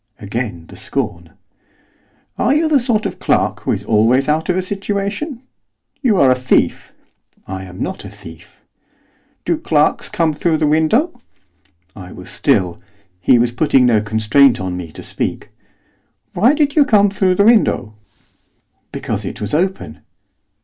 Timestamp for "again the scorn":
0.17-1.29